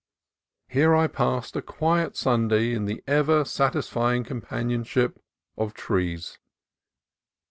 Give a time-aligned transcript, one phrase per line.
[0.67, 5.21] Here I passed a quiet Sunday in the ever satisfy ing companionship
[5.55, 6.39] of trees.